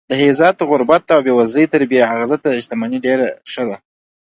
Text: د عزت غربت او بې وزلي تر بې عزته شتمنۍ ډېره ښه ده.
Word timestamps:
د 0.09 0.13
عزت 0.23 0.57
غربت 0.69 1.03
او 1.15 1.19
بې 1.25 1.33
وزلي 1.39 1.65
تر 1.73 1.81
بې 1.89 1.99
عزته 2.19 2.47
شتمنۍ 2.63 2.99
ډېره 3.05 3.27
ښه 3.51 3.63
ده. 3.69 3.77